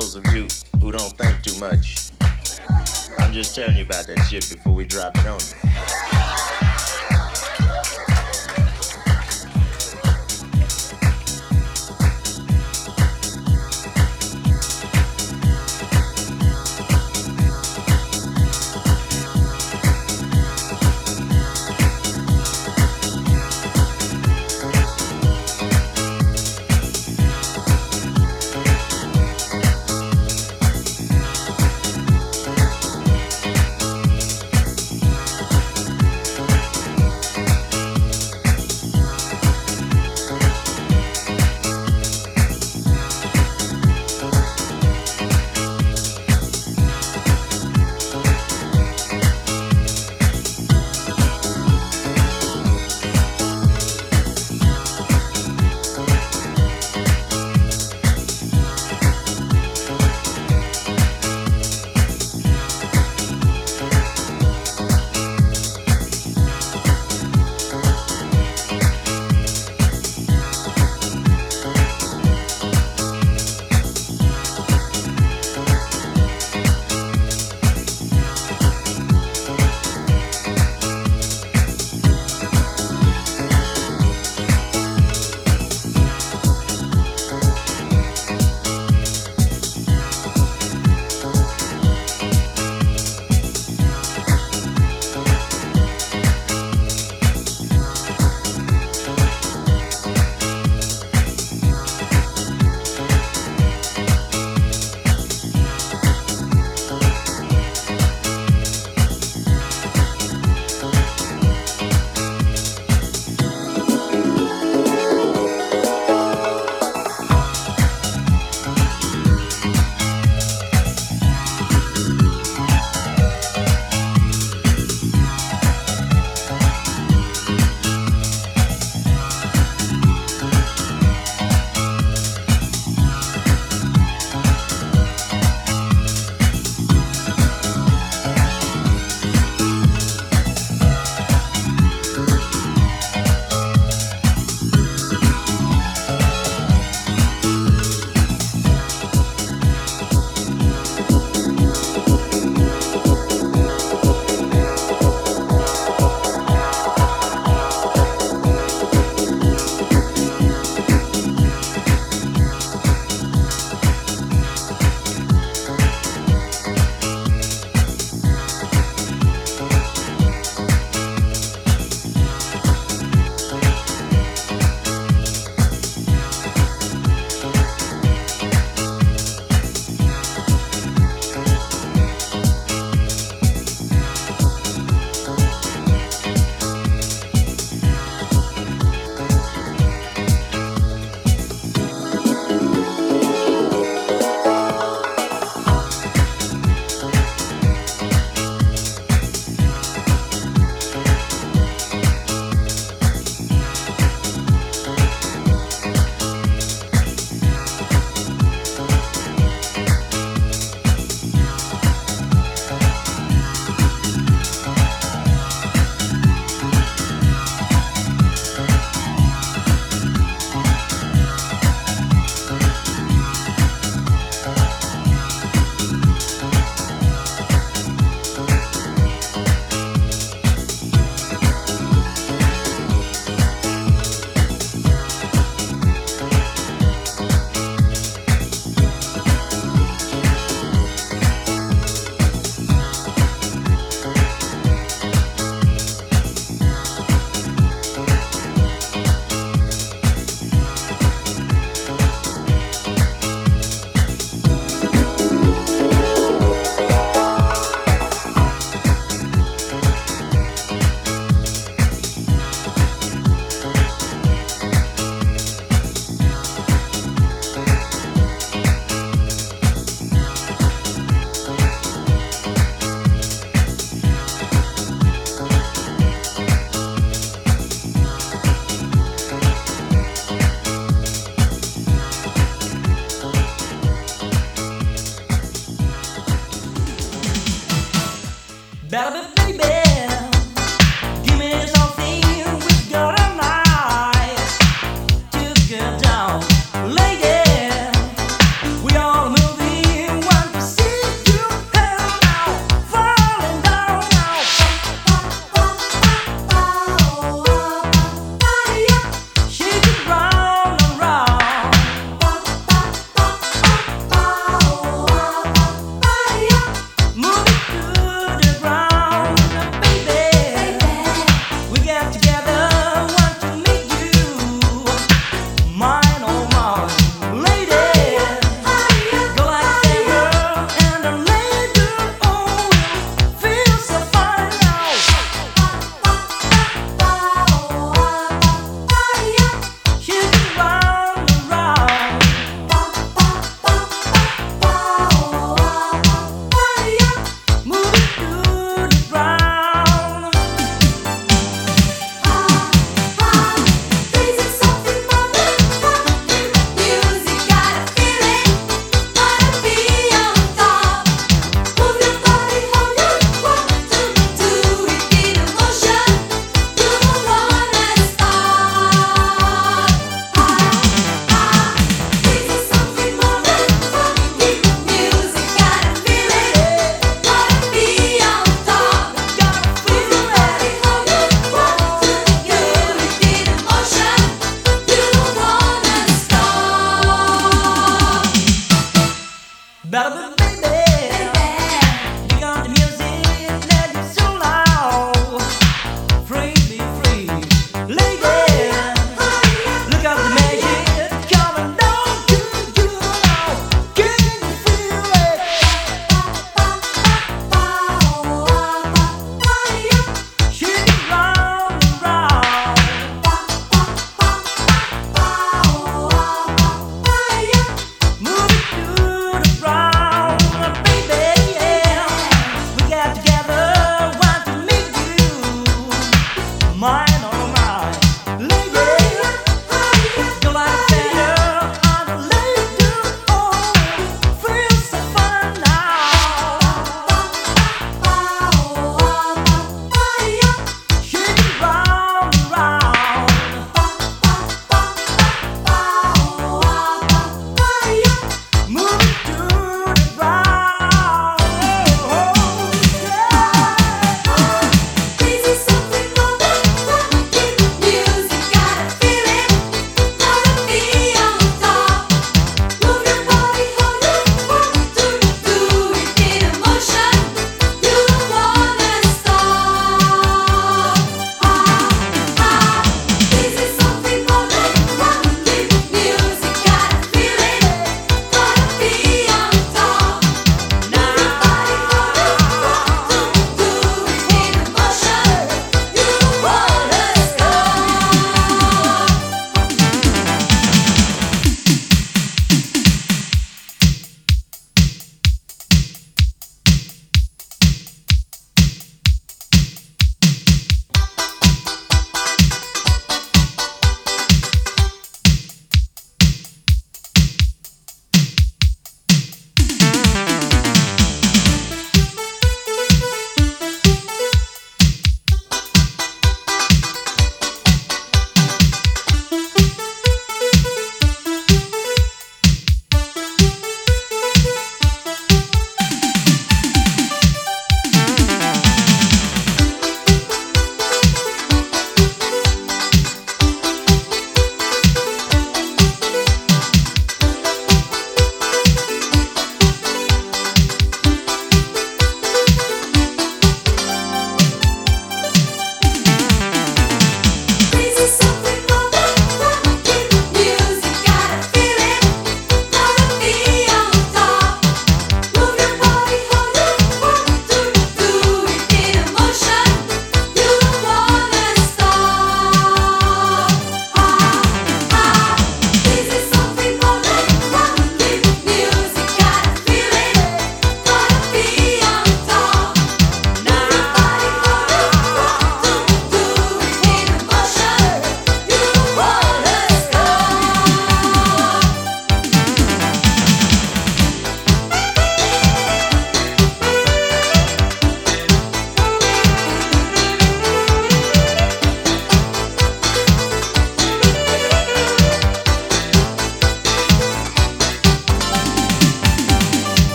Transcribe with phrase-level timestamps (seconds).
[0.00, 0.48] those of you
[0.80, 2.10] who don't think too much,
[3.20, 6.13] I'm just telling you about that shit before we drop it on you.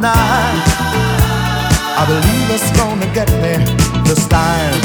[0.00, 0.64] night.
[1.98, 3.52] I believe it's gonna get me
[4.04, 4.80] this time.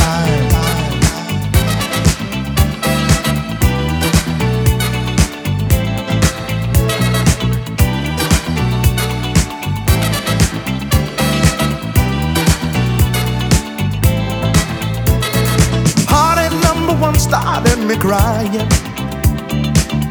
[16.08, 18.68] Party number one started me crying.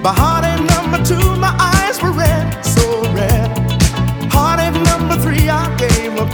[0.02, 2.63] By heartache number two, my eyes were red.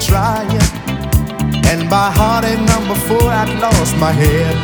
[0.01, 0.51] trying.
[1.71, 4.57] And by heartache number four, I'd lost my head.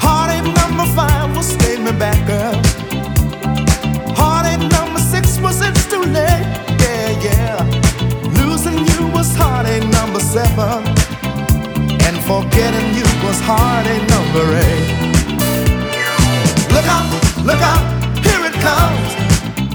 [0.00, 2.54] Heartache number five was take me back up.
[4.16, 6.46] Heartache number six was it's too late.
[6.82, 7.56] Yeah, yeah.
[8.40, 10.84] Losing you was heartache number seven.
[12.06, 14.88] And forgetting you was heartache number eight.
[16.74, 17.08] Look out,
[17.48, 17.84] look out,
[18.24, 19.10] here it comes.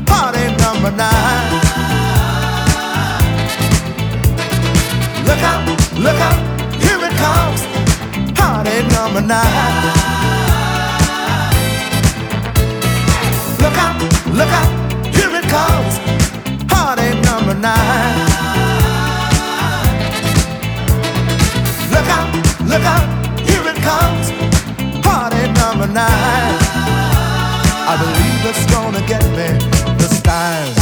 [0.09, 1.66] Heartache number nine.
[5.27, 5.67] Look out,
[5.99, 6.39] look out,
[6.81, 7.61] here it comes.
[8.37, 9.83] Party number nine.
[13.59, 13.97] Look out,
[14.39, 14.71] look out,
[15.15, 15.93] here it comes.
[16.71, 18.17] Party number nine.
[21.91, 22.29] Look out,
[22.71, 23.07] look out,
[23.49, 24.31] here it comes.
[25.05, 26.57] Party number nine.
[27.91, 29.49] I believe it's gonna get me
[29.97, 30.76] this time.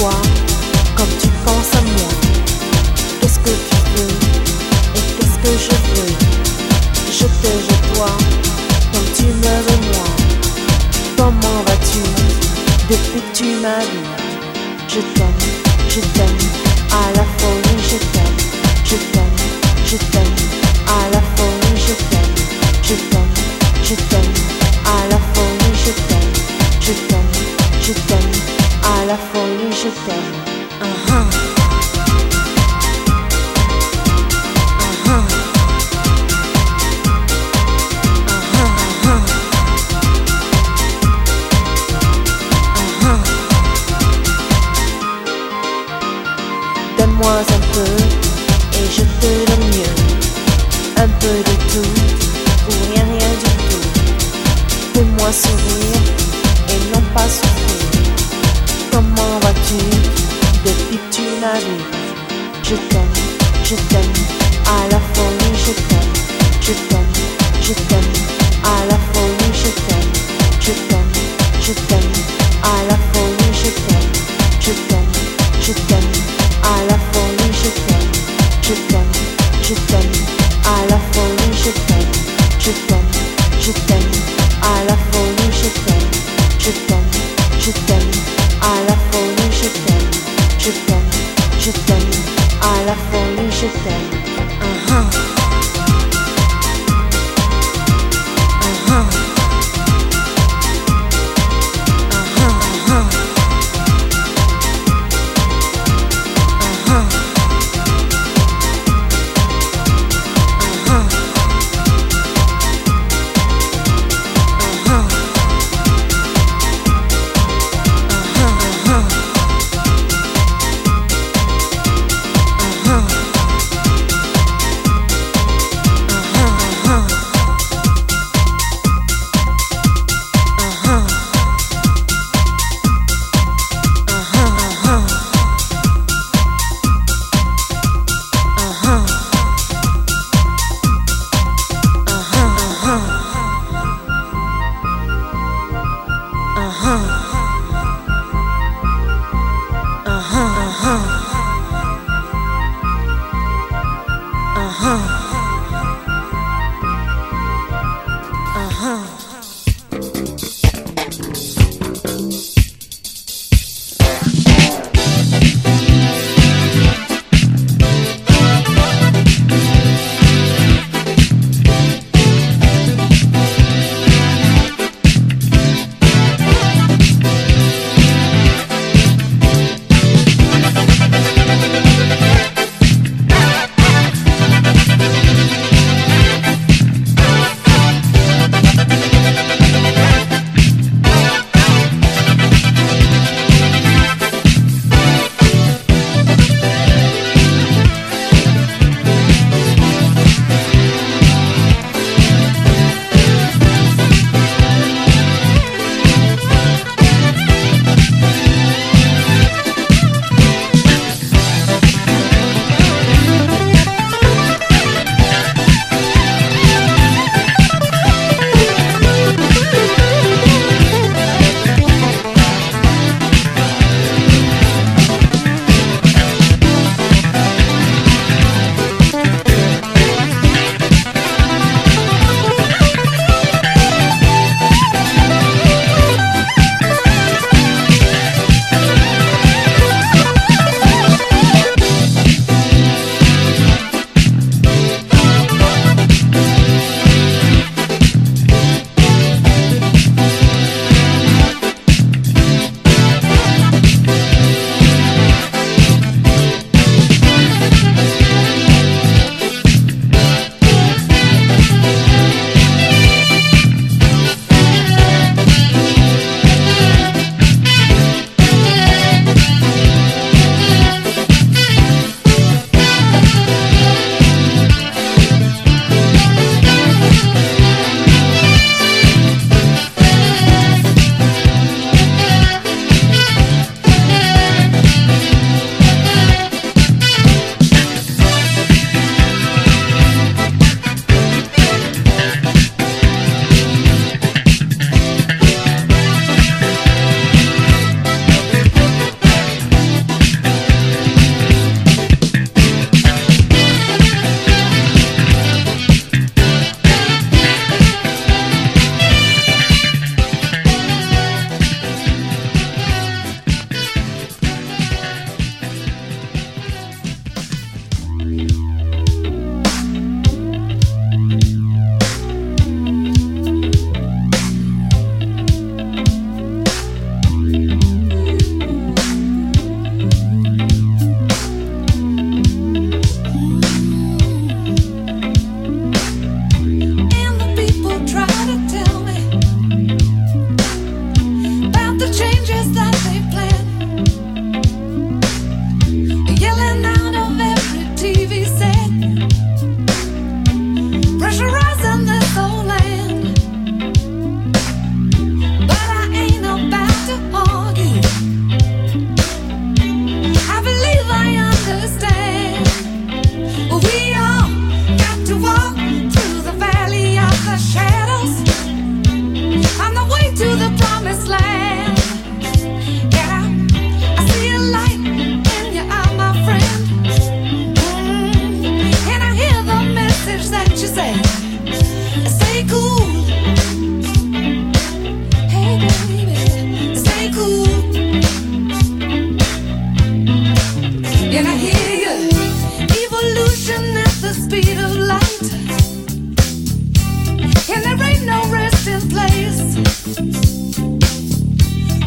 [0.00, 0.10] toi
[0.96, 2.10] comme tu penses à moi.
[3.20, 4.14] Qu'est-ce que tu veux
[4.96, 6.14] et qu'est-ce que je veux?
[7.18, 8.08] Je te veux toi
[8.92, 10.08] comme tu me veux moi.
[11.18, 12.02] Comment vas-tu?
[12.88, 14.02] Depuis que tu m'as vu
[14.88, 15.42] Je t'aime,
[15.88, 16.38] je t'aime,
[16.90, 18.38] à la folie je t'aime,
[18.84, 19.36] je t'aime,
[19.84, 20.34] je t'aime,
[20.88, 22.34] à la folie je t'aime,
[22.82, 23.34] je t'aime,
[23.84, 24.29] je t'aime.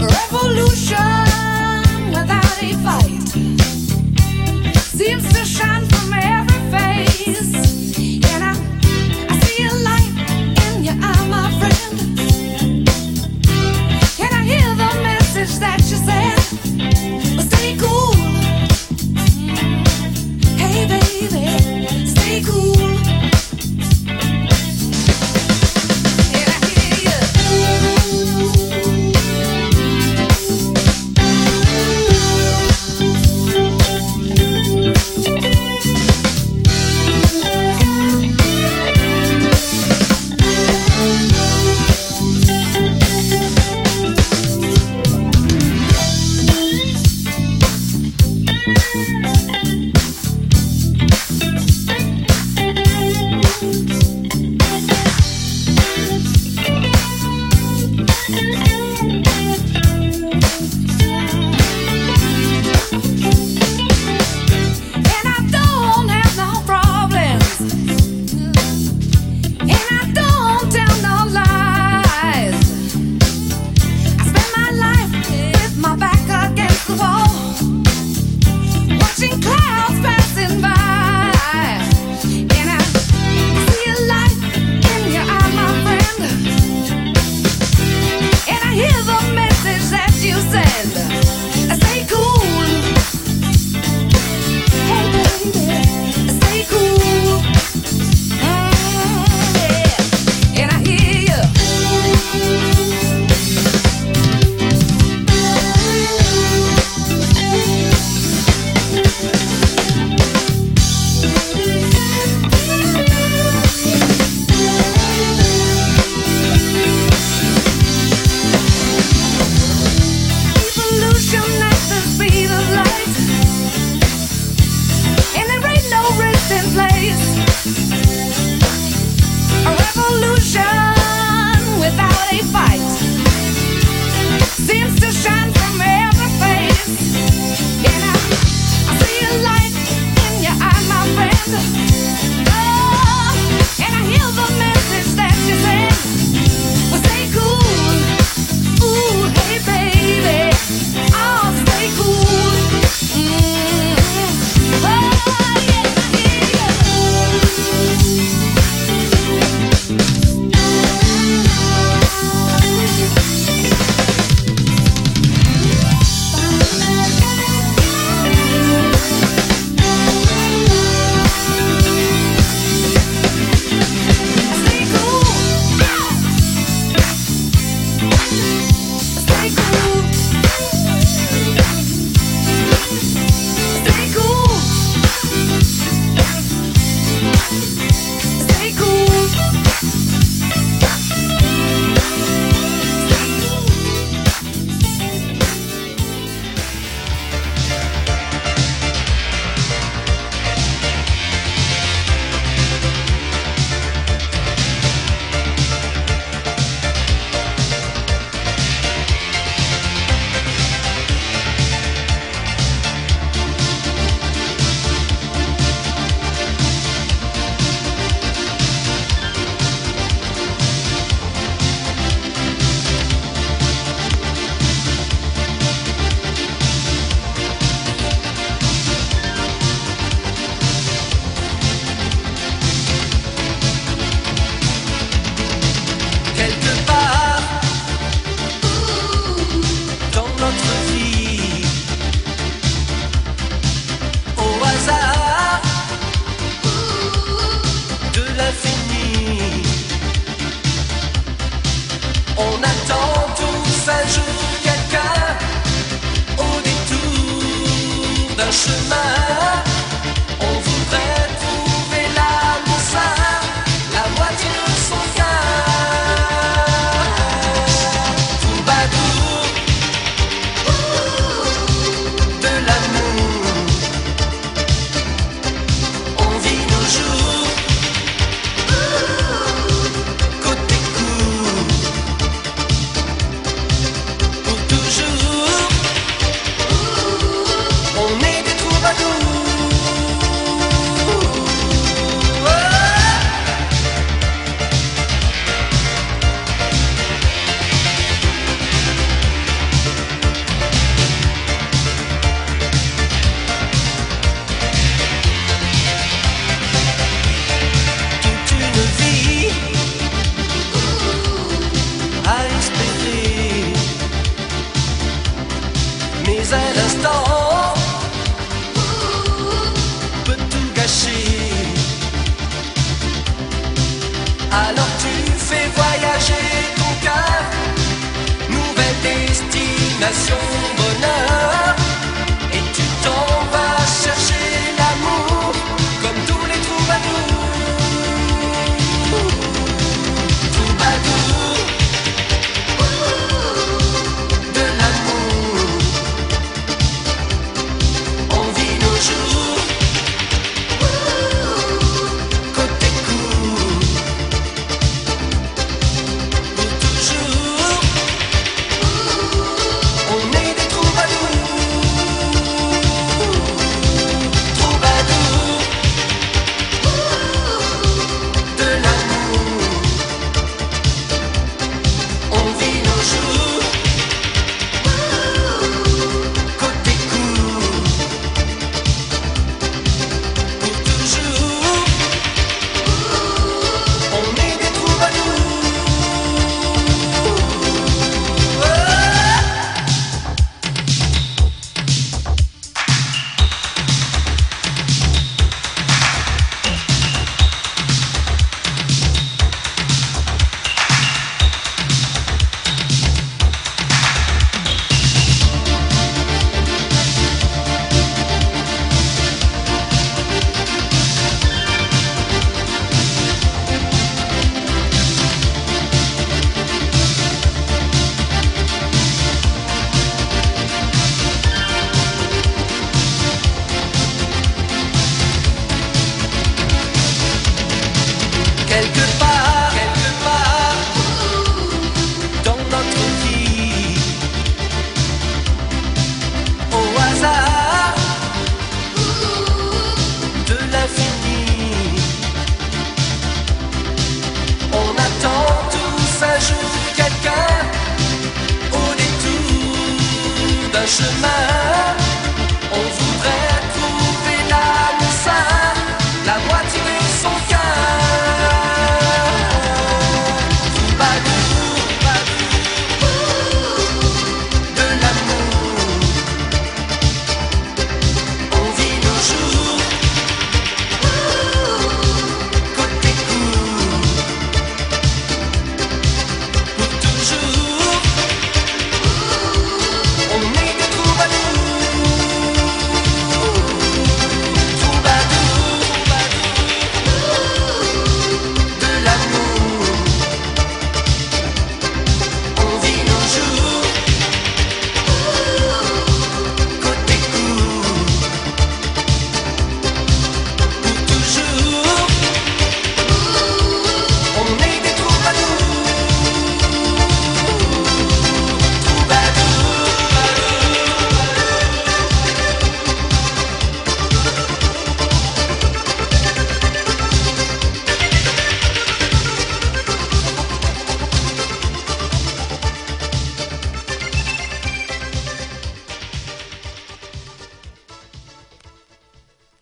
[0.01, 0.99] Revolution
[2.11, 3.12] without a fight.